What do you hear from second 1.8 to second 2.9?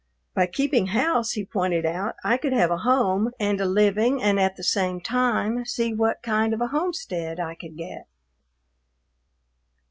out, I could have a